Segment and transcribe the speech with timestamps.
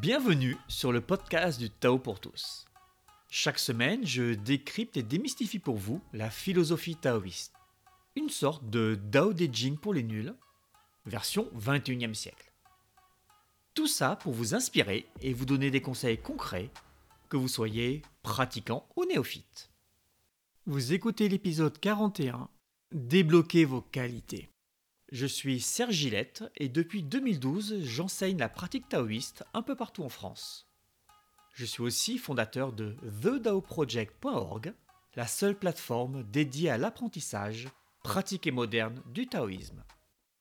[0.00, 2.64] Bienvenue sur le podcast du Tao pour tous.
[3.28, 7.52] Chaque semaine, je décrypte et démystifie pour vous la philosophie taoïste.
[8.16, 10.34] Une sorte de Dao De Jing pour les nuls,
[11.04, 12.50] version 21e siècle.
[13.74, 16.70] Tout ça pour vous inspirer et vous donner des conseils concrets,
[17.28, 19.70] que vous soyez pratiquant ou néophyte.
[20.64, 22.48] Vous écoutez l'épisode 41,
[22.90, 24.49] Débloquez vos qualités.
[25.12, 30.08] Je suis Serge Gillette et depuis 2012, j'enseigne la pratique taoïste un peu partout en
[30.08, 30.68] France.
[31.52, 34.72] Je suis aussi fondateur de TheDaoProject.org,
[35.16, 37.68] la seule plateforme dédiée à l'apprentissage,
[38.04, 39.82] pratique et moderne du taoïsme.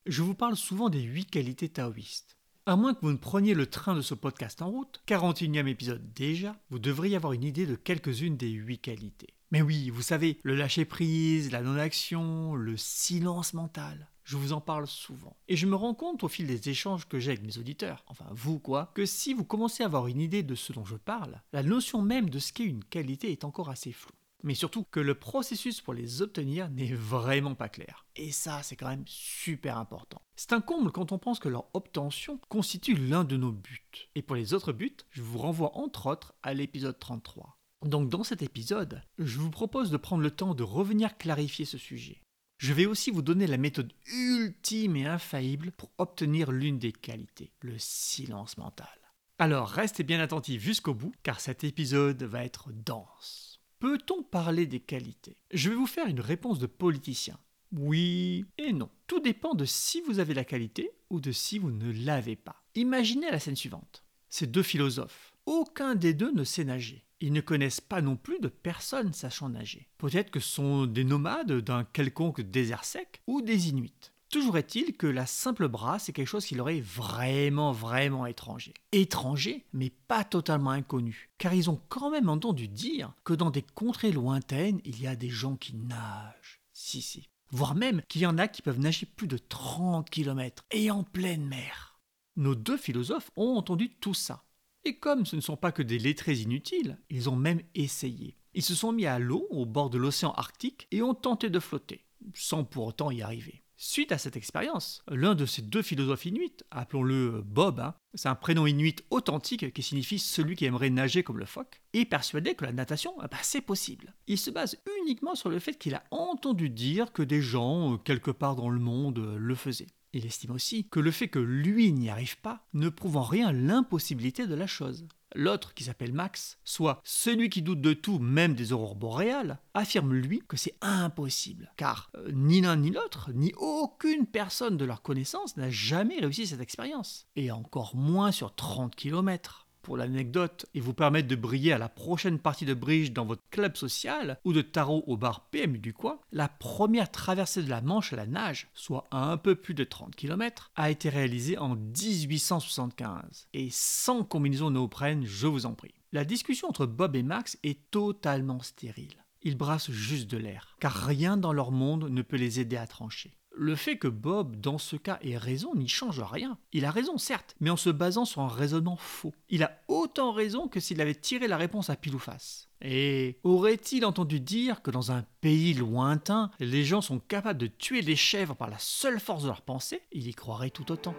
[0.05, 2.38] Je vous parle souvent des 8 qualités taoïstes.
[2.67, 6.13] À moins que vous ne preniez le train de ce podcast en route, 41e épisode
[6.13, 9.33] déjà, vous devriez avoir une idée de quelques-unes des 8 qualités.
[9.49, 14.11] Mais oui, vous savez, le lâcher-prise, la non-action, le silence mental.
[14.29, 15.35] Je vous en parle souvent.
[15.47, 18.27] Et je me rends compte au fil des échanges que j'ai avec mes auditeurs, enfin
[18.30, 21.41] vous quoi, que si vous commencez à avoir une idée de ce dont je parle,
[21.52, 24.13] la notion même de ce qu'est une qualité est encore assez floue.
[24.44, 28.05] Mais surtout que le processus pour les obtenir n'est vraiment pas clair.
[28.16, 30.21] Et ça, c'est quand même super important.
[30.36, 34.11] C'est un comble quand on pense que leur obtention constitue l'un de nos buts.
[34.14, 37.58] Et pour les autres buts, je vous renvoie entre autres à l'épisode 33.
[37.83, 41.80] Donc dans cet épisode, je vous propose de prendre le temps de revenir clarifier ce
[41.80, 42.21] sujet.
[42.59, 47.53] Je vais aussi vous donner la méthode ultime et infaillible pour obtenir l'une des qualités,
[47.61, 48.89] le silence mental.
[49.38, 53.61] Alors restez bien attentifs jusqu'au bout, car cet épisode va être dense.
[53.80, 55.37] Peut-on parler des qualités?
[55.53, 57.39] Je vais vous faire une réponse de politicien.
[57.71, 58.89] Oui et non.
[59.07, 62.61] Tout dépend de si vous avez la qualité ou de si vous ne l'avez pas.
[62.75, 64.03] Imaginez la scène suivante.
[64.27, 65.33] Ces deux philosophes.
[65.50, 67.03] Aucun des deux ne sait nager.
[67.22, 69.88] Ils ne connaissent pas non plus de personnes sachant nager.
[69.97, 74.11] Peut-être que ce sont des nomades d'un quelconque désert sec ou des Inuits.
[74.30, 78.75] Toujours est-il que la simple brasse est quelque chose qui leur est vraiment, vraiment étranger.
[78.92, 81.31] Étranger, mais pas totalement inconnu.
[81.39, 85.16] Car ils ont quand même entendu dire que dans des contrées lointaines, il y a
[85.16, 86.61] des gens qui nagent.
[86.73, 87.27] Si, si.
[87.49, 91.02] Voire même qu'il y en a qui peuvent nager plus de 30 km et en
[91.02, 91.99] pleine mer.
[92.36, 94.43] Nos deux philosophes ont entendu tout ça.
[94.86, 98.38] Et comme ce ne sont pas que des lettrés inutiles, ils ont même essayé.
[98.54, 101.60] Ils se sont mis à l'eau au bord de l'océan Arctique et ont tenté de
[101.60, 103.64] flotter, sans pour autant y arriver.
[103.82, 108.36] Suite à cette expérience, l'un de ces deux philosophes inuits, appelons-le Bob, hein, c'est un
[108.36, 112.66] prénom inuit authentique qui signifie celui qui aimerait nager comme le phoque, est persuadé que
[112.66, 114.14] la natation, bah, c'est possible.
[114.28, 117.98] Il se base uniquement sur le fait qu'il a entendu dire que des gens, euh,
[117.98, 119.88] quelque part dans le monde, euh, le faisaient.
[120.14, 123.52] Il estime aussi que le fait que lui n'y arrive pas ne prouve en rien
[123.52, 125.08] l'impossibilité de la chose.
[125.36, 130.13] L'autre, qui s'appelle Max, soit celui qui doute de tout, même des aurores boréales, affirme
[130.13, 135.03] lui que c'est impossible, car euh, ni l'un ni l'autre, ni aucune personne de leur
[135.03, 140.81] connaissance n'a jamais réussi cette expérience, et encore moins sur 30 km pour l'anecdote et
[140.81, 144.54] vous permettre de briller à la prochaine partie de bridge dans votre club social ou
[144.54, 148.28] de tarot au bar PMU du coin, la première traversée de la Manche à la
[148.28, 153.48] nage, soit un peu plus de 30 km, a été réalisée en 1875.
[153.56, 155.95] Et sans combinaison néoprène, je vous en prie.
[156.12, 159.25] La discussion entre Bob et Max est totalement stérile.
[159.42, 162.86] Ils brassent juste de l'air, car rien dans leur monde ne peut les aider à
[162.86, 163.38] trancher.
[163.62, 166.57] Le fait que Bob, dans ce cas, ait raison n'y change rien.
[166.71, 169.33] Il a raison, certes, mais en se basant sur un raisonnement faux.
[169.50, 172.69] Il a autant raison que s'il avait tiré la réponse à pile ou face.
[172.81, 178.01] Et aurait-il entendu dire que dans un pays lointain, les gens sont capables de tuer
[178.01, 180.03] des chèvres par la seule force de leur pensée?
[180.13, 181.13] Il y croirait tout autant.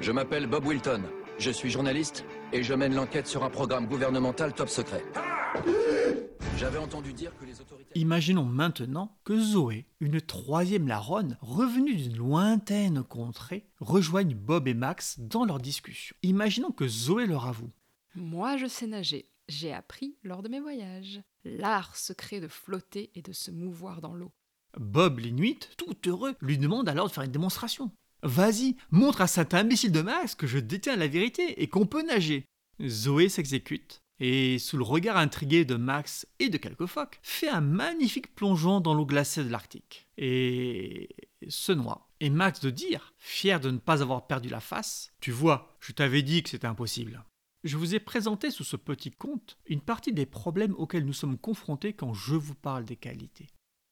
[0.00, 1.04] Je m'appelle Bob Wilton.
[1.38, 5.04] Je suis journaliste et je mène l'enquête sur un programme gouvernemental top secret.
[6.56, 7.98] J'avais entendu dire que les autorités...
[7.98, 15.18] Imaginons maintenant que Zoé, une troisième Laronne, revenue d'une lointaine contrée, rejoigne Bob et Max
[15.18, 16.14] dans leur discussion.
[16.22, 17.72] Imaginons que Zoé leur avoue.
[18.14, 19.28] Moi, je sais nager.
[19.48, 21.22] J'ai appris lors de mes voyages.
[21.44, 24.32] L'art secret de flotter et de se mouvoir dans l'eau.
[24.78, 27.90] Bob l'Inuit, tout heureux, lui demande alors de faire une démonstration.
[28.22, 32.02] Vas-y, montre à cet imbécile de Max que je détiens la vérité et qu'on peut
[32.02, 32.46] nager.
[32.80, 37.60] Zoé s'exécute et, sous le regard intrigué de Max et de quelques phoques, fait un
[37.60, 40.06] magnifique plongeon dans l'eau glacée de l'Arctique.
[40.16, 41.08] Et
[41.48, 42.08] se noie.
[42.20, 45.92] Et Max de dire, fier de ne pas avoir perdu la face, Tu vois, je
[45.92, 47.24] t'avais dit que c'était impossible.
[47.64, 51.38] Je vous ai présenté sous ce petit conte une partie des problèmes auxquels nous sommes
[51.38, 53.48] confrontés quand je vous parle des qualités.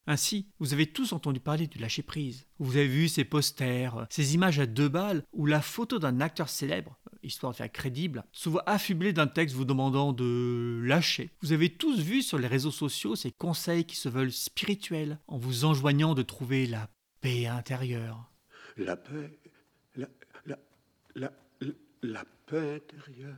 [0.06, 2.46] Ainsi, vous avez tous entendu parler du lâcher-prise.
[2.58, 6.48] Vous avez vu ces posters, ces images à deux balles où la photo d'un acteur
[6.48, 11.30] célèbre, histoire de faire crédible, se voit affublée d'un texte vous demandant de lâcher.
[11.40, 15.38] Vous avez tous vu sur les réseaux sociaux ces conseils qui se veulent spirituels en
[15.38, 16.90] vous enjoignant de trouver la
[17.20, 18.30] paix intérieure.
[18.76, 19.38] La paix,
[19.96, 20.08] la,
[20.46, 20.58] la,
[21.14, 21.32] la,
[22.02, 23.36] la paix intérieure.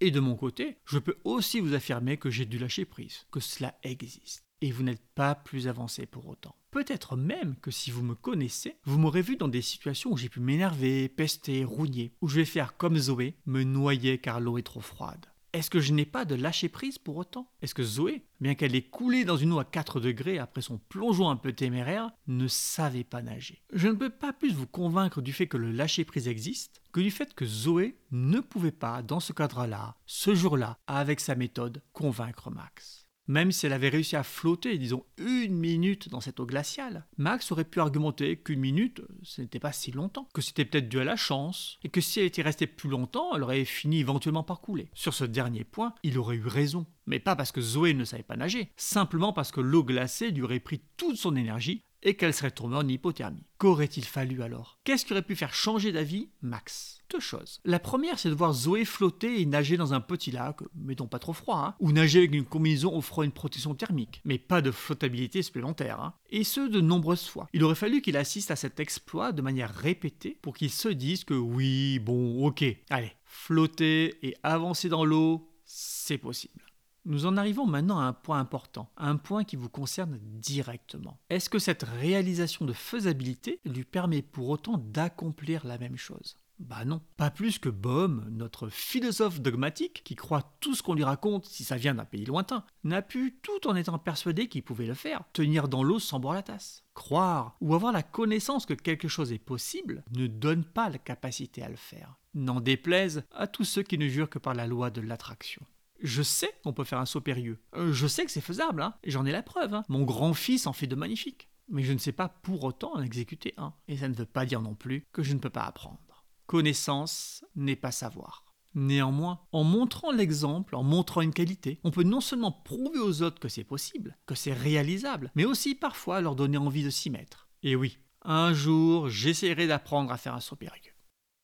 [0.00, 3.38] Et de mon côté, je peux aussi vous affirmer que j'ai dû lâcher prise, que
[3.40, 4.44] cela existe.
[4.60, 6.56] Et vous n'êtes pas plus avancé pour autant.
[6.72, 10.30] Peut-être même que si vous me connaissez, vous m'aurez vu dans des situations où j'ai
[10.30, 14.62] pu m'énerver, pester, rouiller, où je vais faire comme Zoé, me noyer car l'eau est
[14.62, 15.26] trop froide.
[15.52, 17.46] Est-ce que je n'ai pas de lâcher prise pour autant?
[17.60, 20.78] Est-ce que Zoé, bien qu'elle ait coulé dans une eau à 4 degrés après son
[20.78, 23.62] plongeon un peu téméraire, ne savait pas nager?
[23.74, 27.00] Je ne peux pas plus vous convaincre du fait que le lâcher prise existe que
[27.00, 31.82] du fait que Zoé ne pouvait pas, dans ce cadre-là, ce jour-là, avec sa méthode,
[31.92, 33.01] convaincre Max.
[33.28, 37.52] Même si elle avait réussi à flotter, disons, une minute dans cette eau glaciale, Max
[37.52, 41.04] aurait pu argumenter qu'une minute, ce n'était pas si longtemps, que c'était peut-être dû à
[41.04, 44.60] la chance, et que si elle était restée plus longtemps, elle aurait fini éventuellement par
[44.60, 44.90] couler.
[44.94, 46.86] Sur ce dernier point, il aurait eu raison.
[47.06, 50.42] Mais pas parce que Zoé ne savait pas nager, simplement parce que l'eau glacée lui
[50.42, 53.46] aurait pris toute son énergie et qu'elle serait tombée en hypothermie.
[53.58, 54.78] Qu'aurait-il fallu alors?
[54.84, 56.30] Qu'est-ce qui aurait pu faire changer d'avis?
[56.40, 57.60] Max Deux choses.
[57.64, 61.18] La première, c'est de voir Zoé flotter et nager dans un petit lac, non pas
[61.18, 64.70] trop froid, hein, ou nager avec une combinaison offrant une protection thermique, mais pas de
[64.70, 66.14] flottabilité supplémentaire, hein.
[66.30, 67.48] et ce de nombreuses fois.
[67.52, 71.24] Il aurait fallu qu'il assiste à cet exploit de manière répétée pour qu'il se dise
[71.24, 76.62] que oui, bon, ok, allez, flotter et avancer dans l'eau, c'est possible.
[77.04, 81.18] Nous en arrivons maintenant à un point important, un point qui vous concerne directement.
[81.30, 86.36] Est-ce que cette réalisation de faisabilité lui permet pour autant d'accomplir la même chose?
[86.60, 91.02] Bah non, pas plus que Bohm, notre philosophe dogmatique, qui croit tout ce qu'on lui
[91.02, 94.86] raconte si ça vient d'un pays lointain, n'a pu, tout en étant persuadé qu'il pouvait
[94.86, 96.84] le faire, tenir dans l'eau sans boire la tasse.
[96.94, 101.64] Croire ou avoir la connaissance que quelque chose est possible ne donne pas la capacité
[101.64, 102.14] à le faire.
[102.34, 105.66] N'en déplaise à tous ceux qui ne jurent que par la loi de l'attraction.
[106.02, 107.62] Je sais qu'on peut faire un saut périlleux.
[107.76, 109.74] Euh, je sais que c'est faisable, hein, j'en ai la preuve.
[109.74, 109.84] Hein.
[109.88, 111.48] Mon grand-fils en fait de magnifiques.
[111.68, 113.72] Mais je ne sais pas pour autant en exécuter un.
[113.86, 116.24] Et ça ne veut pas dire non plus que je ne peux pas apprendre.
[116.46, 118.44] Connaissance n'est pas savoir.
[118.74, 123.38] Néanmoins, en montrant l'exemple, en montrant une qualité, on peut non seulement prouver aux autres
[123.38, 127.48] que c'est possible, que c'est réalisable, mais aussi parfois leur donner envie de s'y mettre.
[127.62, 130.91] Et oui, un jour, j'essaierai d'apprendre à faire un saut périlleux.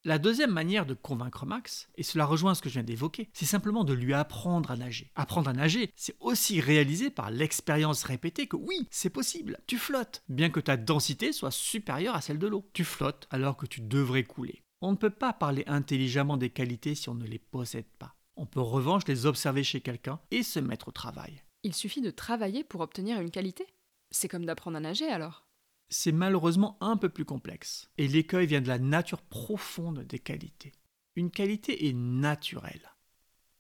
[0.05, 3.47] La deuxième manière de convaincre Max, et cela rejoint ce que je viens d'évoquer, c'est
[3.47, 5.11] simplement de lui apprendre à nager.
[5.17, 10.23] Apprendre à nager, c'est aussi réaliser par l'expérience répétée que oui, c'est possible, tu flottes,
[10.29, 12.71] bien que ta densité soit supérieure à celle de l'eau.
[12.75, 14.63] Tu flottes alors que tu devrais couler.
[14.83, 18.15] On ne peut pas parler intelligemment des qualités si on ne les possède pas.
[18.37, 21.43] On peut en revanche les observer chez quelqu'un et se mettre au travail.
[21.65, 23.67] Il suffit de travailler pour obtenir une qualité?
[24.13, 25.48] C'est comme d'apprendre à nager alors
[25.89, 27.91] c'est malheureusement un peu plus complexe.
[27.99, 30.73] Et l'écueil vient de la nature profonde des qualités.
[31.17, 32.93] Une qualité est naturelle.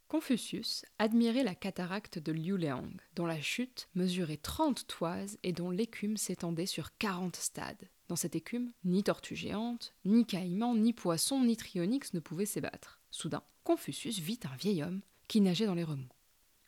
[0.08, 6.16] Confucius admirait la cataracte de Liuliang, dont la chute mesurait 30 toises et dont l'écume
[6.16, 7.90] s'étendait sur 40 stades.
[8.08, 13.02] Dans cette écume, ni tortue géante, ni caïman, ni poisson, ni trionyx ne pouvaient s'ébattre.
[13.10, 16.08] Soudain, Confucius vit un vieil homme qui nageait dans les remous.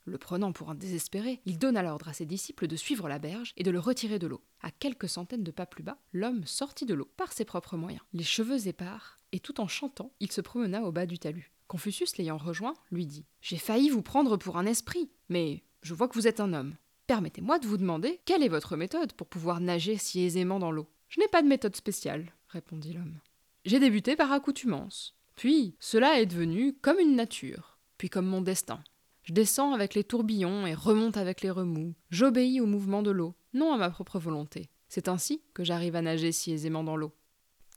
[0.05, 3.53] Le prenant pour un désespéré, il donna l'ordre à ses disciples de suivre la berge
[3.57, 4.43] et de le retirer de l'eau.
[4.63, 8.03] À quelques centaines de pas plus bas, l'homme sortit de l'eau par ses propres moyens,
[8.13, 11.51] les cheveux épars, et tout en chantant, il se promena au bas du talus.
[11.67, 16.07] Confucius, l'ayant rejoint, lui dit J'ai failli vous prendre pour un esprit, mais je vois
[16.07, 16.75] que vous êtes un homme.
[17.07, 20.87] Permettez-moi de vous demander quelle est votre méthode pour pouvoir nager si aisément dans l'eau.
[21.07, 23.19] Je n'ai pas de méthode spéciale, répondit l'homme.
[23.65, 25.15] J'ai débuté par accoutumance.
[25.35, 28.83] Puis, cela est devenu comme une nature, puis comme mon destin.
[29.23, 31.93] Je descends avec les tourbillons et remonte avec les remous.
[32.09, 34.69] J'obéis au mouvement de l'eau, non à ma propre volonté.
[34.87, 37.13] C'est ainsi que j'arrive à nager si aisément dans l'eau.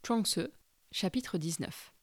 [0.05, 0.47] Chuang-Tzu,
[0.91, 1.93] chapitre 19.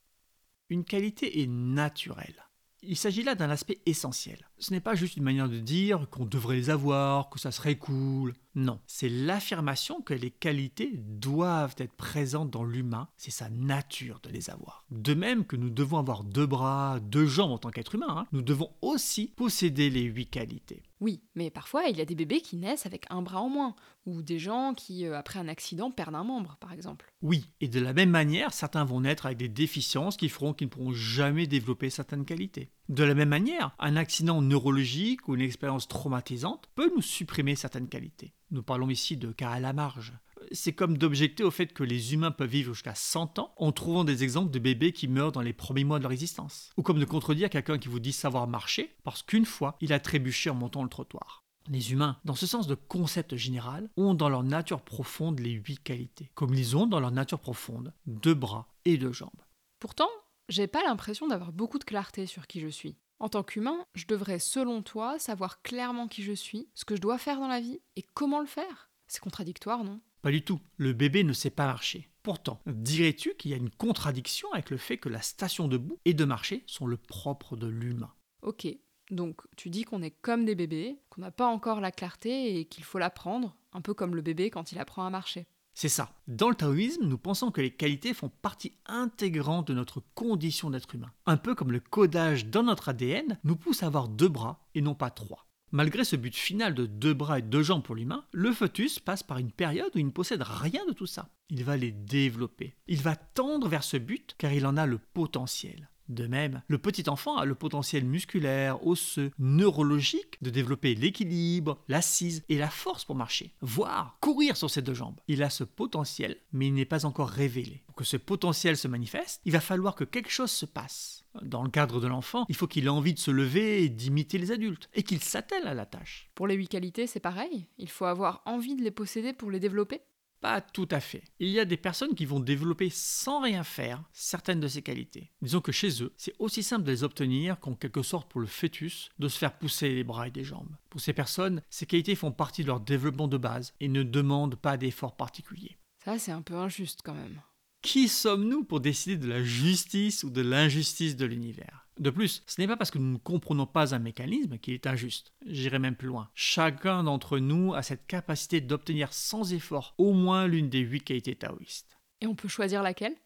[0.70, 2.42] Une qualité est naturelle.
[2.84, 4.48] Il s'agit là d'un aspect essentiel.
[4.58, 7.76] Ce n'est pas juste une manière de dire qu'on devrait les avoir, que ça serait
[7.76, 8.34] cool.
[8.56, 14.30] Non, c'est l'affirmation que les qualités doivent être présentes dans l'humain, c'est sa nature de
[14.30, 14.84] les avoir.
[14.90, 18.26] De même que nous devons avoir deux bras, deux jambes en tant qu'être humain, hein,
[18.32, 20.82] nous devons aussi posséder les huit qualités.
[21.02, 23.74] Oui, mais parfois il y a des bébés qui naissent avec un bras en moins,
[24.06, 27.12] ou des gens qui, euh, après un accident, perdent un membre, par exemple.
[27.22, 30.68] Oui, et de la même manière, certains vont naître avec des déficiences qui feront qu'ils
[30.68, 32.70] ne pourront jamais développer certaines qualités.
[32.88, 37.88] De la même manière, un accident neurologique ou une expérience traumatisante peut nous supprimer certaines
[37.88, 38.32] qualités.
[38.52, 40.12] Nous parlons ici de cas à la marge.
[40.54, 44.04] C'est comme d'objecter au fait que les humains peuvent vivre jusqu'à 100 ans en trouvant
[44.04, 46.70] des exemples de bébés qui meurent dans les premiers mois de leur existence.
[46.76, 50.00] Ou comme de contredire quelqu'un qui vous dit savoir marcher parce qu'une fois il a
[50.00, 51.42] trébuché en montant le trottoir.
[51.68, 55.82] Les humains, dans ce sens de concept général, ont dans leur nature profonde les huit
[55.82, 59.30] qualités, comme ils ont dans leur nature profonde deux bras et deux jambes.
[59.78, 60.08] Pourtant,
[60.48, 62.96] j'ai pas l'impression d'avoir beaucoup de clarté sur qui je suis.
[63.20, 67.00] En tant qu'humain, je devrais, selon toi, savoir clairement qui je suis, ce que je
[67.00, 68.90] dois faire dans la vie et comment le faire.
[69.06, 70.00] C'est contradictoire, non?
[70.22, 70.60] Pas du tout.
[70.76, 72.08] Le bébé ne sait pas marcher.
[72.22, 76.14] Pourtant, dirais-tu qu'il y a une contradiction avec le fait que la station debout et
[76.14, 78.12] de marcher sont le propre de l'humain?
[78.42, 78.68] Ok,
[79.10, 82.66] donc tu dis qu'on est comme des bébés, qu'on n'a pas encore la clarté et
[82.66, 85.48] qu'il faut l'apprendre, un peu comme le bébé quand il apprend à marcher.
[85.74, 86.14] C'est ça.
[86.28, 90.94] Dans le taoïsme, nous pensons que les qualités font partie intégrante de notre condition d'être
[90.94, 91.10] humain.
[91.26, 94.82] Un peu comme le codage dans notre ADN nous pousse à avoir deux bras et
[94.82, 95.48] non pas trois.
[95.72, 99.22] Malgré ce but final de deux bras et deux jambes pour l'humain, le foetus passe
[99.22, 101.30] par une période où il ne possède rien de tout ça.
[101.48, 102.76] Il va les développer.
[102.88, 105.88] Il va tendre vers ce but car il en a le potentiel.
[106.08, 112.44] De même, le petit enfant a le potentiel musculaire, osseux, neurologique de développer l'équilibre, l'assise
[112.48, 115.20] et la force pour marcher, voire courir sur ses deux jambes.
[115.28, 117.82] Il a ce potentiel, mais il n'est pas encore révélé.
[117.86, 121.24] Pour que ce potentiel se manifeste, il va falloir que quelque chose se passe.
[121.40, 124.38] Dans le cadre de l'enfant, il faut qu'il ait envie de se lever et d'imiter
[124.38, 126.30] les adultes, et qu'il s'attelle à la tâche.
[126.34, 127.68] Pour les huit qualités, c'est pareil.
[127.78, 130.00] Il faut avoir envie de les posséder pour les développer.
[130.42, 131.22] Pas tout à fait.
[131.38, 135.30] Il y a des personnes qui vont développer sans rien faire certaines de ces qualités.
[135.40, 138.48] Disons que chez eux, c'est aussi simple de les obtenir qu'en quelque sorte pour le
[138.48, 140.76] fœtus de se faire pousser les bras et des jambes.
[140.90, 144.56] Pour ces personnes, ces qualités font partie de leur développement de base et ne demandent
[144.56, 145.78] pas d'efforts particuliers.
[146.04, 147.40] Ça, c'est un peu injuste quand même.
[147.80, 151.81] Qui sommes-nous pour décider de la justice ou de l'injustice de l'univers?
[151.98, 154.86] De plus, ce n'est pas parce que nous ne comprenons pas un mécanisme qu'il est
[154.86, 155.32] injuste.
[155.46, 156.30] J'irai même plus loin.
[156.34, 161.36] Chacun d'entre nous a cette capacité d'obtenir sans effort au moins l'une des huit qualités
[161.36, 161.98] taoïstes.
[162.20, 163.16] Et on peut choisir laquelle?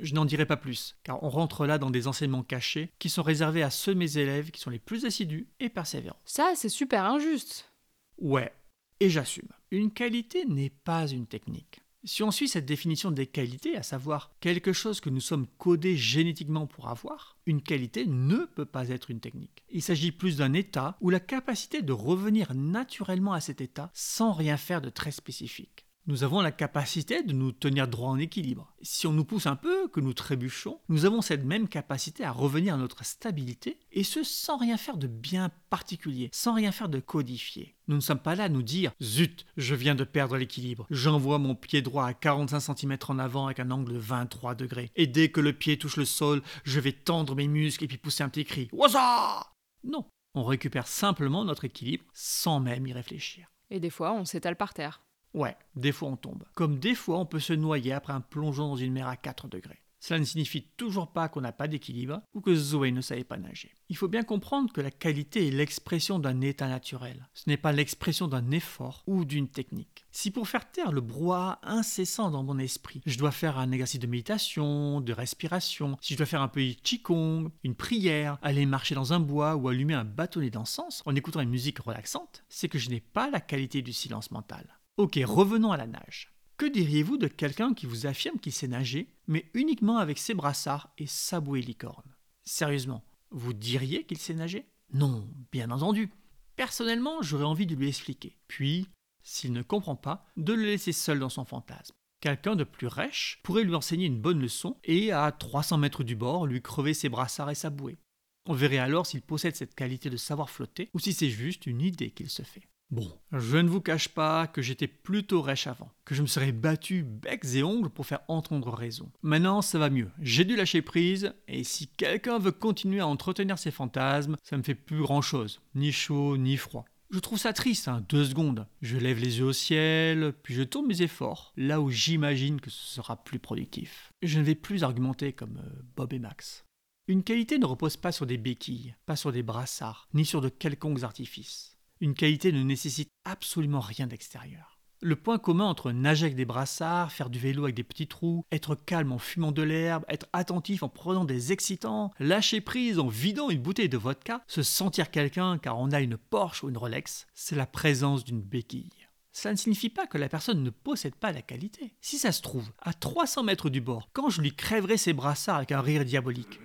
[0.00, 3.22] Je n'en dirai pas plus, car on rentre là dans des enseignements cachés qui sont
[3.22, 6.20] réservés à ceux de mes élèves qui sont les plus assidus et persévérants.
[6.24, 7.70] Ça, c'est super injuste.
[8.18, 8.52] Ouais,
[8.98, 9.48] et j'assume.
[9.70, 11.80] Une qualité n'est pas une technique.
[12.08, 15.96] Si on suit cette définition des qualités, à savoir quelque chose que nous sommes codés
[15.96, 19.64] génétiquement pour avoir, une qualité ne peut pas être une technique.
[19.70, 24.32] Il s'agit plus d'un état ou la capacité de revenir naturellement à cet état sans
[24.32, 28.72] rien faire de très spécifique nous avons la capacité de nous tenir droit en équilibre.
[28.82, 32.30] Si on nous pousse un peu, que nous trébuchons, nous avons cette même capacité à
[32.30, 36.88] revenir à notre stabilité, et ce sans rien faire de bien particulier, sans rien faire
[36.88, 37.76] de codifié.
[37.88, 41.38] Nous ne sommes pas là à nous dire Zut, je viens de perdre l'équilibre, j'envoie
[41.38, 45.06] mon pied droit à 45 cm en avant avec un angle de 23 degrés, et
[45.06, 48.22] dès que le pied touche le sol, je vais tendre mes muscles et puis pousser
[48.22, 49.46] un petit cri Waza
[49.82, 53.48] Non, on récupère simplement notre équilibre sans même y réfléchir.
[53.70, 55.02] Et des fois, on s'étale par terre.
[55.36, 56.44] Ouais, des fois on tombe.
[56.54, 59.48] Comme des fois on peut se noyer après un plongeon dans une mer à 4
[59.48, 59.82] degrés.
[60.00, 63.38] Cela ne signifie toujours pas qu'on n'a pas d'équilibre ou que Zoé ne savait pas
[63.38, 63.74] nager.
[63.88, 67.28] Il faut bien comprendre que la qualité est l'expression d'un état naturel.
[67.34, 70.04] Ce n'est pas l'expression d'un effort ou d'une technique.
[70.12, 74.00] Si pour faire taire le brouhaha incessant dans mon esprit, je dois faire un exercice
[74.00, 78.64] de méditation, de respiration, si je dois faire un peu de qigong, une prière, aller
[78.64, 82.68] marcher dans un bois ou allumer un bâtonnet d'encens en écoutant une musique relaxante, c'est
[82.68, 84.75] que je n'ai pas la qualité du silence mental.
[84.96, 86.32] Ok, revenons à la nage.
[86.56, 90.90] Que diriez-vous de quelqu'un qui vous affirme qu'il sait nager, mais uniquement avec ses brassards
[90.96, 92.16] et sa bouée licorne?
[92.44, 94.64] Sérieusement, vous diriez qu'il sait nager?
[94.94, 96.10] Non, bien entendu.
[96.56, 98.38] Personnellement, j'aurais envie de lui expliquer.
[98.48, 98.88] Puis,
[99.22, 101.94] s'il ne comprend pas, de le laisser seul dans son fantasme.
[102.20, 106.16] Quelqu'un de plus rêche pourrait lui enseigner une bonne leçon et, à 300 mètres du
[106.16, 107.98] bord, lui crever ses brassards et sa bouée.
[108.46, 111.82] On verrait alors s'il possède cette qualité de savoir flotter ou si c'est juste une
[111.82, 112.66] idée qu'il se fait.
[112.90, 116.52] Bon, je ne vous cache pas que j'étais plutôt rêche avant, que je me serais
[116.52, 119.10] battu becs et ongles pour faire entendre raison.
[119.22, 120.08] Maintenant, ça va mieux.
[120.20, 124.62] J'ai dû lâcher prise, et si quelqu'un veut continuer à entretenir ses fantasmes, ça me
[124.62, 126.84] fait plus grand chose, ni chaud ni froid.
[127.10, 128.66] Je trouve ça triste, hein, deux secondes.
[128.82, 132.70] Je lève les yeux au ciel, puis je tourne mes efforts, là où j'imagine que
[132.70, 134.12] ce sera plus productif.
[134.22, 136.64] Je ne vais plus argumenter comme euh, Bob et Max.
[137.08, 140.48] Une qualité ne repose pas sur des béquilles, pas sur des brassards, ni sur de
[140.48, 141.75] quelconques artifices.
[142.00, 144.78] Une qualité ne nécessite absolument rien d'extérieur.
[145.00, 148.44] Le point commun entre nager avec des brassards, faire du vélo avec des petits trous,
[148.52, 153.08] être calme en fumant de l'herbe, être attentif en prenant des excitants, lâcher prise en
[153.08, 156.76] vidant une bouteille de vodka, se sentir quelqu'un car on a une Porsche ou une
[156.76, 158.90] Rolex, c'est la présence d'une béquille.
[159.32, 161.94] Cela ne signifie pas que la personne ne possède pas la qualité.
[162.00, 165.56] Si ça se trouve, à 300 mètres du bord, quand je lui crèverai ses brassards
[165.56, 166.58] avec un rire diabolique,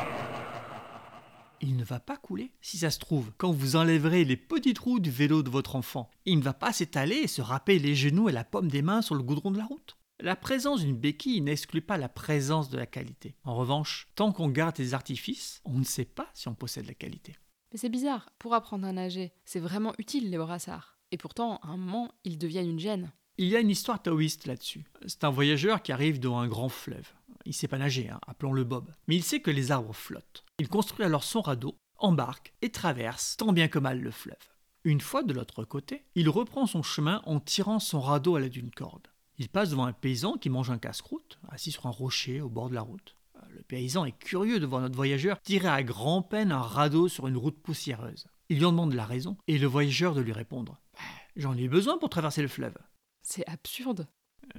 [1.61, 2.51] il ne va pas couler.
[2.61, 6.09] Si ça se trouve, quand vous enlèverez les petits trous du vélo de votre enfant,
[6.25, 9.01] il ne va pas s'étaler et se râper les genoux et la pomme des mains
[9.01, 9.97] sur le goudron de la route.
[10.19, 13.35] La présence d'une béquille n'exclut pas la présence de la qualité.
[13.43, 16.93] En revanche, tant qu'on garde les artifices, on ne sait pas si on possède la
[16.93, 17.35] qualité.
[17.71, 20.99] Mais c'est bizarre, pour apprendre à nager, c'est vraiment utile les brassards.
[21.11, 23.11] Et pourtant, à un moment, ils deviennent une gêne.
[23.37, 24.85] Il y a une histoire taoïste là-dessus.
[25.07, 27.11] C'est un voyageur qui arrive dans un grand fleuve.
[27.45, 28.93] Il sait pas nager, hein, appelons-le Bob.
[29.07, 30.45] Mais il sait que les arbres flottent.
[30.60, 34.38] Il construit alors son radeau, embarque et traverse tant bien que mal le fleuve.
[34.83, 38.51] Une fois de l'autre côté, il reprend son chemin en tirant son radeau à l'aide
[38.51, 39.07] d'une corde.
[39.38, 42.69] Il passe devant un paysan qui mange un casse-croûte, assis sur un rocher au bord
[42.69, 43.15] de la route.
[43.50, 47.38] Le paysan est curieux de voir notre voyageur tirer à grand-peine un radeau sur une
[47.38, 48.27] route poussiéreuse.
[48.50, 51.00] Il lui en demande la raison, et le voyageur de lui répondre bah,
[51.36, 52.77] J'en ai besoin pour traverser le fleuve.
[53.21, 54.07] C'est absurde.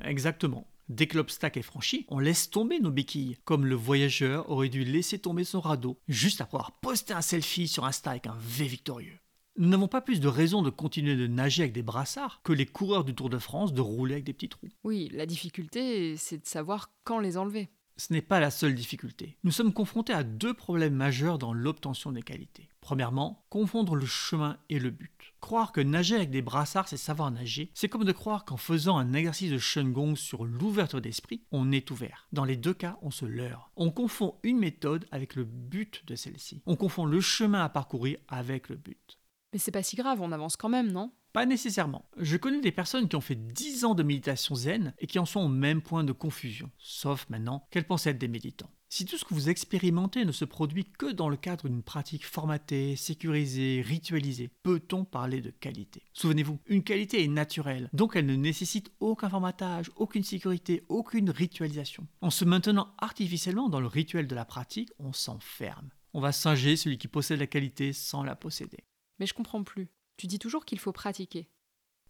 [0.04, 0.66] Exactement.
[0.92, 4.84] Dès que l'obstacle est franchi, on laisse tomber nos béquilles, comme le voyageur aurait dû
[4.84, 8.66] laisser tomber son radeau, juste après avoir posté un selfie sur Insta avec un V
[8.66, 9.18] victorieux.
[9.56, 12.66] Nous n'avons pas plus de raison de continuer de nager avec des brassards que les
[12.66, 14.68] coureurs du Tour de France de rouler avec des petits trous.
[14.84, 17.70] Oui, la difficulté, c'est de savoir quand les enlever.
[17.96, 19.36] Ce n'est pas la seule difficulté.
[19.44, 22.68] Nous sommes confrontés à deux problèmes majeurs dans l'obtention des qualités.
[22.80, 25.34] Premièrement, confondre le chemin et le but.
[25.40, 28.98] Croire que nager avec des brassards, c'est savoir nager, c'est comme de croire qu'en faisant
[28.98, 32.26] un exercice de Shengong sur l'ouverture d'esprit, on est ouvert.
[32.32, 33.70] Dans les deux cas, on se leurre.
[33.76, 36.62] On confond une méthode avec le but de celle-ci.
[36.66, 39.18] On confond le chemin à parcourir avec le but.
[39.52, 41.12] Mais c'est pas si grave, on avance quand même, non?
[41.32, 42.08] Pas nécessairement.
[42.18, 45.24] Je connais des personnes qui ont fait 10 ans de méditation zen et qui en
[45.24, 48.70] sont au même point de confusion, sauf maintenant qu'elles pensent être des méditants.
[48.90, 52.26] Si tout ce que vous expérimentez ne se produit que dans le cadre d'une pratique
[52.26, 56.02] formatée, sécurisée, ritualisée, peut-on parler de qualité?
[56.12, 62.06] Souvenez-vous, une qualité est naturelle, donc elle ne nécessite aucun formatage, aucune sécurité, aucune ritualisation.
[62.20, 65.88] En se maintenant artificiellement dans le rituel de la pratique, on s'enferme.
[66.12, 68.84] On va singer celui qui possède la qualité sans la posséder.
[69.18, 69.88] Mais je comprends plus.
[70.22, 71.48] Tu dis toujours qu'il faut pratiquer.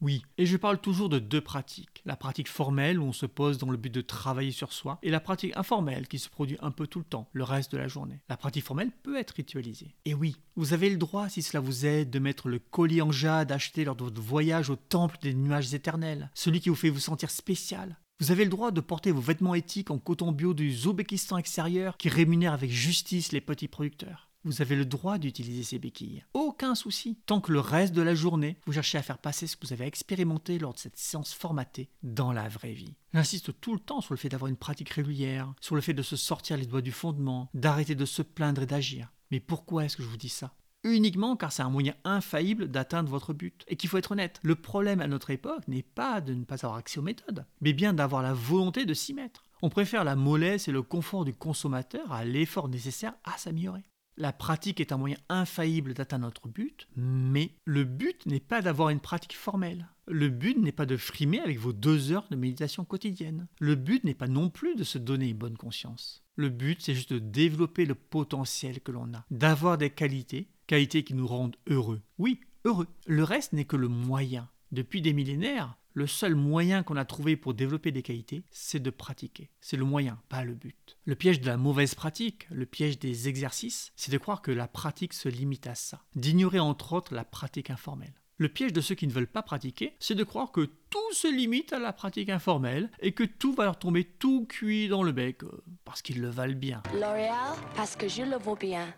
[0.03, 2.03] Oui, et je parle toujours de deux pratiques.
[2.05, 5.09] La pratique formelle où on se pose dans le but de travailler sur soi, et
[5.09, 7.89] la pratique informelle qui se produit un peu tout le temps, le reste de la
[7.89, 8.21] journée.
[8.29, 9.95] La pratique formelle peut être ritualisée.
[10.05, 13.13] Et oui, vous avez le droit, si cela vous aide, de mettre le collier en
[13.13, 16.91] jade acheté lors de votre voyage au temple des nuages éternels, celui qui vous fait
[16.91, 17.97] vous sentir spécial.
[18.21, 21.97] Vous avez le droit de porter vos vêtements éthiques en coton bio du Zoubékistan extérieur
[21.97, 24.29] qui rémunère avec justice les petits producteurs.
[24.45, 26.25] Vous avez le droit d'utiliser ces béquilles.
[26.35, 27.17] Aucun souci.
[27.27, 29.73] Tant que le reste de la journée, vous cherchez à faire passer ce que vous
[29.73, 32.97] avez expérimenté lors de cette séance formatée dans la vraie vie.
[33.15, 36.03] J'insiste tout le temps sur le fait d'avoir une pratique régulière, sur le fait de
[36.03, 39.13] se sortir les doigts du fondement, d'arrêter de se plaindre et d'agir.
[39.31, 40.53] Mais pourquoi est-ce que je vous dis ça?
[40.83, 43.65] Uniquement car c'est un moyen infaillible d'atteindre votre but.
[43.69, 46.65] Et qu'il faut être honnête, le problème à notre époque n'est pas de ne pas
[46.65, 49.45] avoir accès aux méthodes, mais bien d'avoir la volonté de s'y mettre.
[49.63, 53.85] On préfère la mollesse et le confort du consommateur à l'effort nécessaire à s'améliorer.
[54.17, 58.91] La pratique est un moyen infaillible d'atteindre notre but, mais le but n'est pas d'avoir
[58.91, 59.89] une pratique formelle.
[60.07, 63.47] Le but n'est pas de frimer avec vos deux heures de méditation quotidienne.
[63.59, 66.23] Le but n'est pas non plus de se donner une bonne conscience.
[66.37, 71.05] Le but, c'est juste de développer le potentiel que l'on a, d'avoir des qualités, qualités
[71.05, 72.03] qui nous rendent heureux.
[72.19, 72.89] Oui, heureux.
[73.07, 74.49] Le reste n'est que le moyen.
[74.73, 78.91] Depuis des millénaires, le seul moyen qu'on a trouvé pour développer des qualités, c'est de
[78.91, 79.51] pratiquer.
[79.61, 80.97] C'est le moyen, pas le but.
[81.05, 84.69] Le piège de la mauvaise pratique, le piège des exercices, c'est de croire que la
[84.69, 88.15] pratique se limite à ça, d'ignorer entre autres la pratique informelle.
[88.39, 91.29] Le piège de ceux qui ne veulent pas pratiquer, c'est de croire que tout se
[91.29, 95.13] limite à la pratique informelle et que tout va leur tomber tout cuit dans le
[95.13, 96.83] bec, euh, parce qu'ils le valent bien.
[96.95, 98.93] L'Oréal, parce que je le vaux bien.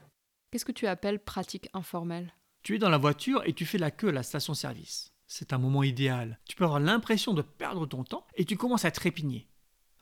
[0.50, 2.32] Qu'est-ce que tu appelles pratique informelle?
[2.62, 5.58] Tu es dans la voiture et tu fais la queue à la station-service c'est un
[5.58, 6.38] moment idéal.
[6.48, 9.48] Tu peux avoir l'impression de perdre ton temps et tu commences à trépigner.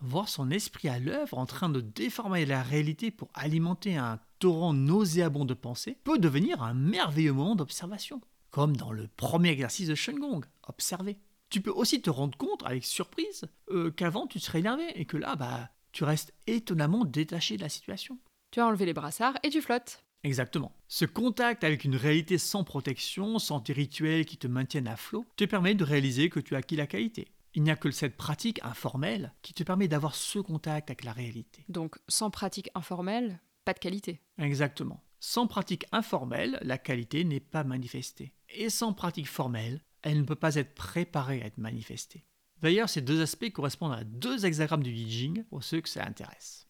[0.00, 4.72] Voir son esprit à l'œuvre en train de déformer la réalité pour alimenter un torrent
[4.72, 8.20] nauséabond de pensées peut devenir un merveilleux moment d'observation.
[8.50, 11.18] Comme dans le premier exercice de Shengong, observer.
[11.48, 15.16] Tu peux aussi te rendre compte avec surprise euh, qu'avant tu serais énervé et que
[15.16, 18.18] là, bah, tu restes étonnamment détaché de la situation.
[18.50, 20.04] Tu as enlevé les brassards et tu flottes.
[20.24, 20.72] Exactement.
[20.88, 25.26] Ce contact avec une réalité sans protection, sans tes rituels qui te maintiennent à flot,
[25.36, 27.28] te permet de réaliser que tu as acquis la qualité.
[27.54, 31.12] Il n'y a que cette pratique informelle qui te permet d'avoir ce contact avec la
[31.12, 31.64] réalité.
[31.68, 34.20] Donc sans pratique informelle, pas de qualité.
[34.38, 35.02] Exactement.
[35.20, 38.32] Sans pratique informelle, la qualité n'est pas manifestée.
[38.48, 42.24] Et sans pratique formelle, elle ne peut pas être préparée à être manifestée.
[42.60, 46.68] D'ailleurs, ces deux aspects correspondent à deux hexagrammes du Yi pour ceux que ça intéresse.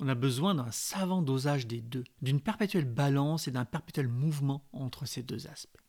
[0.00, 4.64] On a besoin d'un savant dosage des deux, d'une perpétuelle balance et d'un perpétuel mouvement
[4.72, 5.80] entre ces deux aspects.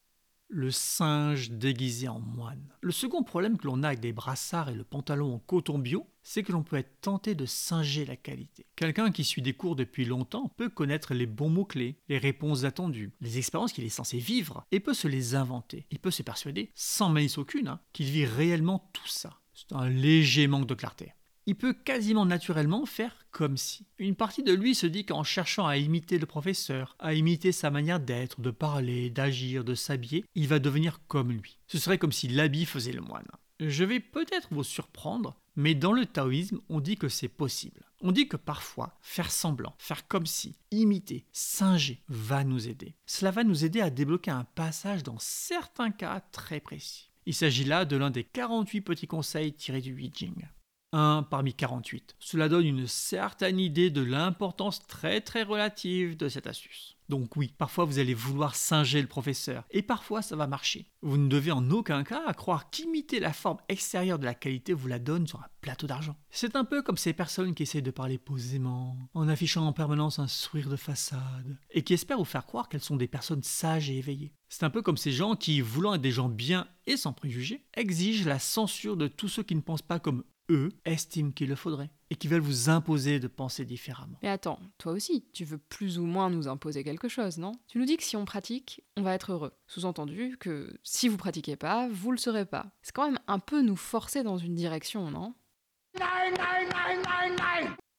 [0.47, 2.73] Le singe déguisé en moine.
[2.81, 6.07] Le second problème que l'on a avec des brassards et le pantalon en coton bio,
[6.23, 8.65] c'est que l'on peut être tenté de singer la qualité.
[8.75, 13.11] Quelqu'un qui suit des cours depuis longtemps peut connaître les bons mots-clés, les réponses attendues,
[13.21, 15.85] les expériences qu'il est censé vivre, et peut se les inventer.
[15.91, 19.39] Il peut se persuader, sans malice aucune, hein, qu'il vit réellement tout ça.
[19.53, 21.13] C'est un léger manque de clarté
[21.49, 23.87] il peut quasiment naturellement faire comme si.
[23.97, 27.71] Une partie de lui se dit qu'en cherchant à imiter le professeur, à imiter sa
[27.71, 31.57] manière d'être, de parler, d'agir, de s'habiller, il va devenir comme lui.
[31.65, 33.25] Ce serait comme si l'habit faisait le moine.
[33.59, 37.81] Je vais peut-être vous surprendre, mais dans le taoïsme, on dit que c'est possible.
[38.01, 42.93] On dit que parfois, faire semblant, faire comme si, imiter, singer, va nous aider.
[43.07, 47.09] Cela va nous aider à débloquer un passage dans certains cas très précis.
[47.25, 50.47] Il s'agit là de l'un des 48 petits conseils tirés du Yi Jing.
[50.91, 52.15] 1 parmi 48.
[52.19, 56.95] Cela donne une certaine idée de l'importance très très relative de cette astuce.
[57.09, 60.85] Donc oui, parfois vous allez vouloir singer le professeur, et parfois ça va marcher.
[61.01, 64.87] Vous ne devez en aucun cas croire qu'imiter la forme extérieure de la qualité vous
[64.87, 66.15] la donne sur un plateau d'argent.
[66.29, 70.19] C'est un peu comme ces personnes qui essaient de parler posément, en affichant en permanence
[70.19, 73.89] un sourire de façade, et qui espèrent vous faire croire qu'elles sont des personnes sages
[73.89, 74.35] et éveillées.
[74.47, 77.65] C'est un peu comme ces gens qui, voulant être des gens bien et sans préjugés,
[77.73, 81.55] exigent la censure de tous ceux qui ne pensent pas comme eux estiment qu'il le
[81.55, 84.17] faudrait et qui veulent vous imposer de penser différemment.
[84.21, 87.53] Mais attends, toi aussi, tu veux plus ou moins nous imposer quelque chose, non?
[87.67, 89.53] Tu nous dis que si on pratique, on va être heureux.
[89.67, 92.67] Sous-entendu que si vous pratiquez pas, vous le serez pas.
[92.81, 95.33] C'est quand même un peu nous forcer dans une direction, non?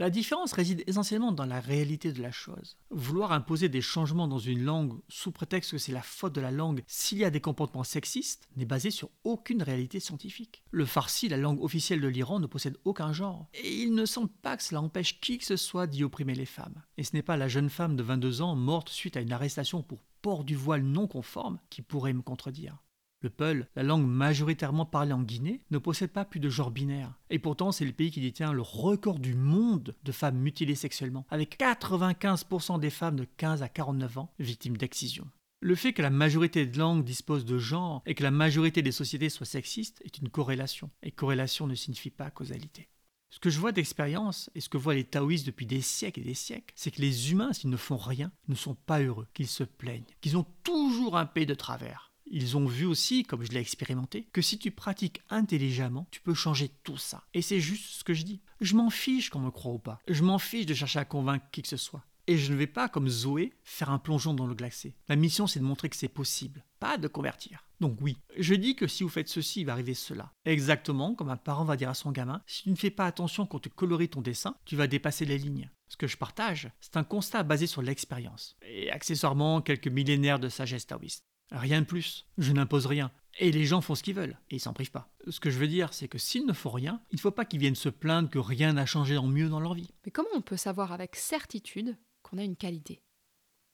[0.00, 2.78] La différence réside essentiellement dans la réalité de la chose.
[2.88, 6.50] Vouloir imposer des changements dans une langue sous prétexte que c'est la faute de la
[6.50, 10.62] langue s'il y a des comportements sexistes n'est basé sur aucune réalité scientifique.
[10.70, 13.46] Le farsi, la langue officielle de l'Iran, ne possède aucun genre.
[13.52, 16.46] Et il ne semble pas que cela empêche qui que ce soit d'y opprimer les
[16.46, 16.82] femmes.
[16.96, 19.82] Et ce n'est pas la jeune femme de 22 ans morte suite à une arrestation
[19.82, 22.78] pour port du voile non conforme qui pourrait me contredire.
[23.22, 27.12] Le Peul, la langue majoritairement parlée en Guinée, ne possède pas plus de genre binaire.
[27.28, 31.26] Et pourtant, c'est le pays qui détient le record du monde de femmes mutilées sexuellement,
[31.30, 35.28] avec 95% des femmes de 15 à 49 ans victimes d'excision.
[35.61, 38.92] Le fait que la majorité de langues dispose de genre et que la majorité des
[38.92, 40.90] sociétés soient sexistes est une corrélation.
[41.02, 42.88] Et corrélation ne signifie pas causalité.
[43.28, 46.24] Ce que je vois d'expérience et ce que voient les taoïstes depuis des siècles et
[46.24, 49.46] des siècles, c'est que les humains, s'ils ne font rien, ne sont pas heureux, qu'ils
[49.46, 52.09] se plaignent, qu'ils ont toujours un pays de travers.
[52.30, 56.34] Ils ont vu aussi, comme je l'ai expérimenté, que si tu pratiques intelligemment, tu peux
[56.34, 57.24] changer tout ça.
[57.34, 58.40] Et c'est juste ce que je dis.
[58.60, 60.00] Je m'en fiche qu'on me croit ou pas.
[60.06, 62.04] Je m'en fiche de chercher à convaincre qui que ce soit.
[62.28, 64.94] Et je ne vais pas, comme Zoé, faire un plongeon dans le glacé.
[65.08, 67.64] La mission, c'est de montrer que c'est possible, pas de convertir.
[67.80, 70.32] Donc oui, je dis que si vous faites ceci, il va arriver cela.
[70.44, 73.46] Exactement comme un parent va dire à son gamin, si tu ne fais pas attention
[73.46, 75.70] quand tu coloris ton dessin, tu vas dépasser les lignes.
[75.88, 80.48] Ce que je partage, c'est un constat basé sur l'expérience, et accessoirement quelques millénaires de
[80.48, 81.24] sagesse taoïste.
[81.50, 82.26] Rien de plus.
[82.38, 83.10] Je n'impose rien.
[83.38, 85.10] Et les gens font ce qu'ils veulent, et ils s'en privent pas.
[85.28, 87.44] Ce que je veux dire, c'est que s'ils ne font rien, il ne faut pas
[87.44, 89.90] qu'ils viennent se plaindre que rien n'a changé en mieux dans leur vie.
[90.04, 93.02] Mais comment on peut savoir avec certitude qu'on a une qualité?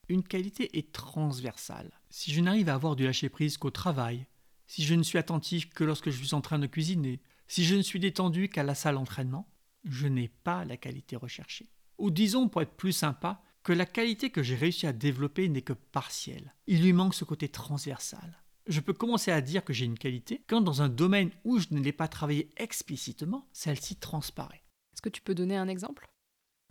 [0.09, 1.91] Une qualité est transversale.
[2.11, 4.27] Si je n'arrive à avoir du lâcher-prise qu'au travail,
[4.67, 7.75] si je ne suis attentif que lorsque je suis en train de cuisiner, si je
[7.75, 9.49] ne suis détendu qu'à la salle d'entraînement,
[9.85, 11.71] je n'ai pas la qualité recherchée.
[11.99, 15.61] Ou disons, pour être plus sympa, que la qualité que j'ai réussi à développer n'est
[15.61, 16.55] que partielle.
[16.69, 18.41] Il lui manque ce côté transversal.
[18.69, 21.67] Je peux commencer à dire que j'ai une qualité quand dans un domaine où je
[21.73, 24.63] ne l'ai pas travaillé explicitement, celle-ci transparaît.
[24.93, 26.07] Est-ce que tu peux donner un exemple?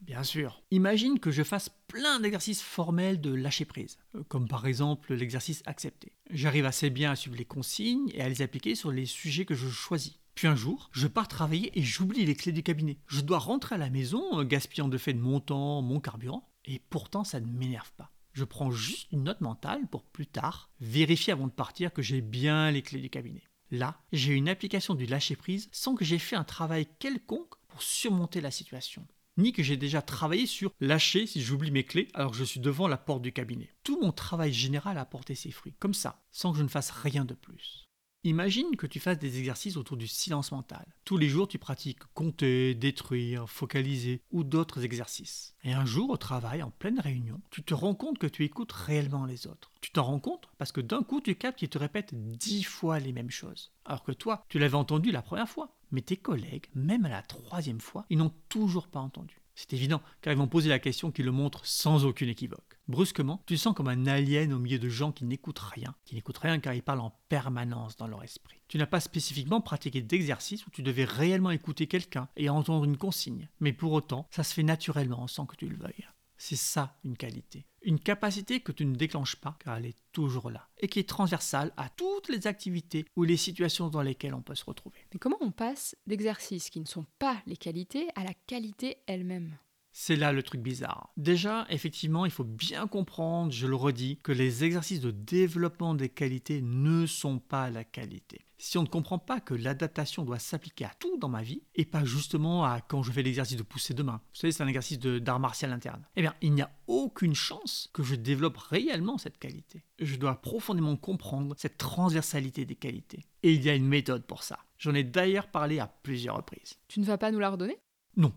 [0.04, 0.64] Bien sûr.
[0.72, 5.64] Imagine que je fasse plein d'exercices formels de lâcher prise, euh, comme par exemple l'exercice
[5.66, 6.14] accepté.
[6.30, 9.54] J'arrive assez bien à suivre les consignes et à les appliquer sur les sujets que
[9.54, 10.18] je choisis.
[10.34, 13.00] Puis un jour, je pars travailler et j'oublie les clés du cabinet.
[13.08, 16.50] Je dois rentrer à la maison, euh, gaspillant de fait de mon temps, mon carburant,
[16.66, 18.12] et pourtant, ça ne m'énerve pas.
[18.34, 22.22] Je prends juste une note mentale pour plus tard vérifier avant de partir que j'ai
[22.22, 23.44] bien les clés du cabinet.
[23.72, 28.42] Là, j'ai une application du lâcher-prise sans que j'ai fait un travail quelconque pour surmonter
[28.42, 29.08] la situation.
[29.38, 32.60] Ni que j'ai déjà travaillé sur lâcher si j'oublie mes clés alors que je suis
[32.60, 33.74] devant la porte du cabinet.
[33.84, 36.92] Tout mon travail général a porté ses fruits, comme ça, sans que je ne fasse
[36.92, 37.85] rien de plus.
[38.26, 40.84] Imagine que tu fasses des exercices autour du silence mental.
[41.04, 45.54] Tous les jours, tu pratiques compter, détruire, focaliser ou d'autres exercices.
[45.64, 48.72] Et un jour, au travail, en pleine réunion, tu te rends compte que tu écoutes
[48.72, 49.72] réellement les autres.
[49.80, 52.98] Tu t'en rends compte parce que d'un coup, tu captes qu'ils te répètent dix fois
[52.98, 53.72] les mêmes choses.
[53.86, 55.76] Alors que toi, tu l'avais entendu la première fois.
[55.92, 59.40] Mais tes collègues, même à la troisième fois, ils n'ont toujours pas entendu.
[59.54, 62.65] C'est évident, car ils vont poser la question qui le montre sans aucune équivoque.
[62.88, 66.38] Brusquement, tu sens comme un alien au milieu de gens qui n'écoutent rien, qui n'écoutent
[66.38, 68.62] rien car ils parlent en permanence dans leur esprit.
[68.68, 72.98] Tu n'as pas spécifiquement pratiqué d'exercice où tu devais réellement écouter quelqu'un et entendre une
[72.98, 76.06] consigne, mais pour autant, ça se fait naturellement sans que tu le veuilles.
[76.38, 77.66] C'est ça une qualité.
[77.82, 81.10] Une capacité que tu ne déclenches pas car elle est toujours là et qui est
[81.10, 85.00] transversale à toutes les activités ou les situations dans lesquelles on peut se retrouver.
[85.14, 89.58] Mais comment on passe d'exercices qui ne sont pas les qualités à la qualité elle-même?
[89.98, 91.14] C'est là le truc bizarre.
[91.16, 96.10] Déjà, effectivement, il faut bien comprendre, je le redis, que les exercices de développement des
[96.10, 98.46] qualités ne sont pas la qualité.
[98.58, 101.86] Si on ne comprend pas que l'adaptation doit s'appliquer à tout dans ma vie, et
[101.86, 104.68] pas justement à quand je fais l'exercice de pousser de main, vous savez, c'est un
[104.68, 109.18] exercice d'art martial interne, eh bien, il n'y a aucune chance que je développe réellement
[109.18, 109.86] cette qualité.
[110.00, 113.24] Je dois profondément comprendre cette transversalité des qualités.
[113.44, 114.60] Et il y a une méthode pour ça.
[114.78, 116.80] J'en ai d'ailleurs parlé à plusieurs reprises.
[116.90, 117.78] Tu ne vas pas nous la redonner?
[118.18, 118.34] Non,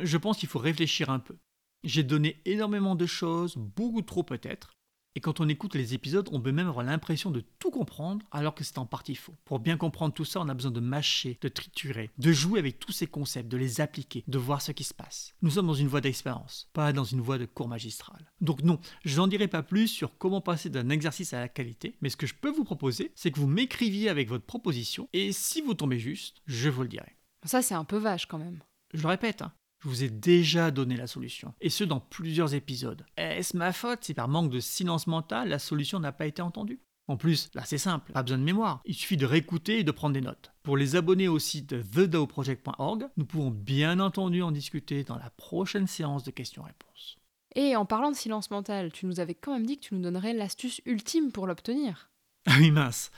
[0.00, 1.36] je pense qu'il faut réfléchir un peu.
[1.84, 4.72] J'ai donné énormément de choses, beaucoup trop peut-être,
[5.16, 8.54] Et quand on écoute les épisodes, on peut même avoir l'impression de tout comprendre alors
[8.54, 9.32] que c'est en partie faux.
[9.46, 12.78] Pour bien comprendre tout ça, on a besoin de mâcher, de triturer, de jouer avec
[12.78, 15.34] tous ces concepts, de les appliquer, de voir ce qui se passe.
[15.40, 18.30] Nous sommes dans une voie d'expérience, pas dans une voie de cours magistral.
[18.42, 21.96] Donc non, je n'en dirai pas plus sur comment passer d'un exercice à la qualité,
[22.02, 25.32] mais ce que je peux vous proposer, c'est que vous m'écriviez avec votre proposition, et
[25.32, 27.16] si vous tombez juste, je vous le dirai.
[27.42, 28.60] Ça, c'est un peu vache quand même.
[28.92, 29.52] Je le répète, hein,
[29.86, 33.06] je vous ai déjà donné la solution, et ce dans plusieurs épisodes.
[33.16, 36.80] Est-ce ma faute si par manque de silence mental, la solution n'a pas été entendue?
[37.06, 39.92] En plus, là c'est simple, pas besoin de mémoire, il suffit de réécouter et de
[39.92, 40.50] prendre des notes.
[40.64, 45.86] Pour les abonnés au site thedaoproject.org, nous pouvons bien entendu en discuter dans la prochaine
[45.86, 47.18] séance de questions-réponses.
[47.54, 50.02] Et en parlant de silence mental, tu nous avais quand même dit que tu nous
[50.02, 52.10] donnerais l'astuce ultime pour l'obtenir.
[52.46, 53.12] Ah oui, mince.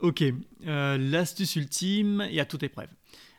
[0.00, 0.24] Ok,
[0.66, 2.88] euh, l'astuce ultime et à toute épreuve.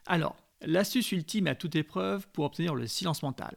[0.06, 3.56] Alors, l'astuce ultime à toute épreuve pour obtenir le silence mental.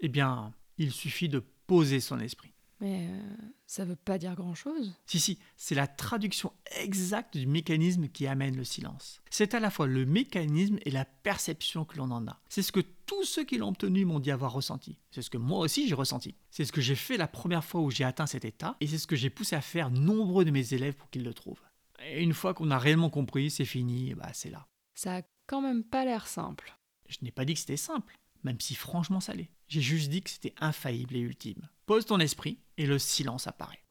[0.00, 2.52] Eh bien, il suffit de poser son esprit.
[2.80, 3.36] Mais euh,
[3.66, 4.94] ça veut pas dire grand-chose.
[5.06, 9.20] Si, si, c'est la traduction exacte du mécanisme qui amène le silence.
[9.30, 12.40] C'est à la fois le mécanisme et la perception que l'on en a.
[12.48, 14.96] C'est ce que tous ceux qui l'ont obtenu m'ont dit avoir ressenti.
[15.10, 16.36] C'est ce que moi aussi j'ai ressenti.
[16.52, 18.98] C'est ce que j'ai fait la première fois où j'ai atteint cet état, et c'est
[18.98, 21.62] ce que j'ai poussé à faire nombreux de mes élèves pour qu'ils le trouvent.
[22.06, 24.68] Et une fois qu'on a réellement compris, c'est fini, bah c'est là.
[24.94, 26.78] Ça a quand même pas l'air simple.
[27.08, 29.50] Je n'ai pas dit que c'était simple, même si franchement ça l'est.
[29.66, 31.68] J'ai juste dit que c'était infaillible et ultime.
[31.86, 33.82] Pose ton esprit et le silence apparaît.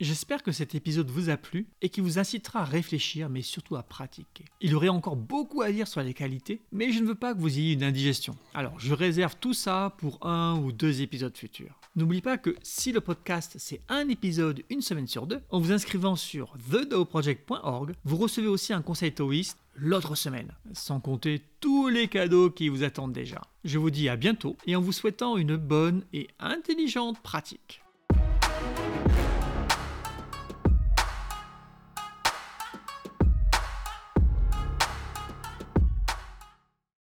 [0.00, 3.76] J'espère que cet épisode vous a plu et qu'il vous incitera à réfléchir mais surtout
[3.76, 4.46] à pratiquer.
[4.62, 7.34] Il y aurait encore beaucoup à dire sur les qualités, mais je ne veux pas
[7.34, 8.34] que vous ayez une indigestion.
[8.54, 11.78] Alors je réserve tout ça pour un ou deux épisodes futurs.
[11.96, 15.70] N'oublie pas que si le podcast c'est un épisode une semaine sur deux, en vous
[15.72, 22.08] inscrivant sur thedaoproject.org, vous recevez aussi un conseil taoïste l'autre semaine, sans compter tous les
[22.08, 23.42] cadeaux qui vous attendent déjà.
[23.64, 27.82] Je vous dis à bientôt et en vous souhaitant une bonne et intelligente pratique.